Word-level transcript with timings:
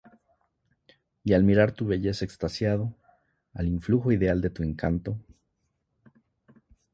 Y 1.23 1.33
al 1.33 1.43
mirar 1.43 1.73
tu 1.73 1.85
belleza 1.85 2.25
extasiado, 2.25 2.97
Al 3.53 3.67
influjo 3.67 4.11
ideal 4.11 4.41
de 4.41 4.49
tu 4.49 4.63
encanto, 4.63 5.15